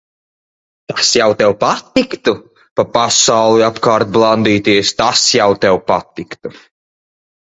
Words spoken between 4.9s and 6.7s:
tas jau tev patiktu.